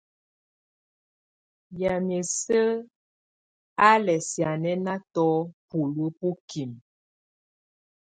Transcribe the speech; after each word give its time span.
Yamɛ̀á 1.79 2.21
isǝ́ 2.25 2.65
á 3.87 3.89
lɛ̀ 4.05 4.19
sianɛnatɔ̀ 4.29 5.33
buluǝ́ 5.67 6.13
bukimǝ. 6.17 6.79